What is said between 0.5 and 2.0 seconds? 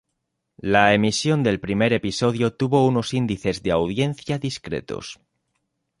La emisión del primer